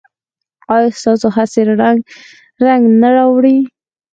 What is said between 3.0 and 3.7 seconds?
نه راوړي؟